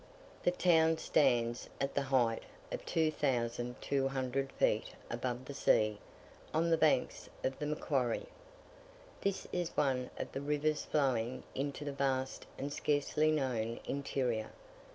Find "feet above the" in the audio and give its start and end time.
4.53-5.53